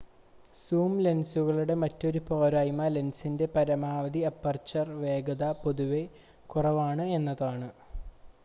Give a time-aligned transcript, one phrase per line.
[0.57, 6.03] zoom ലെൻസുകളുടെ മറ്റൊരു പോരായ്മ ലെൻസിന്റെ പരമാവധി അപ്പർച്ചർ വേഗത പൊതുവെ
[6.49, 7.69] കുറവാണ് എന്നതാണ്